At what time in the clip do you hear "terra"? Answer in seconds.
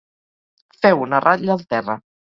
1.75-1.99